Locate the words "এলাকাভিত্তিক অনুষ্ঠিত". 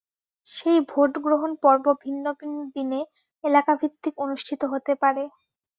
3.43-4.61